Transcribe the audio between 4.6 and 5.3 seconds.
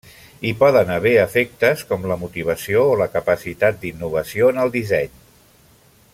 el disseny.